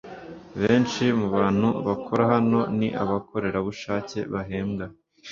benshi 0.61 1.03
mubantu 1.19 1.67
bakora 1.87 2.23
hano 2.33 2.59
ni 2.77 2.87
abakorerabushake 3.03 4.17
bahembwa 4.33 4.85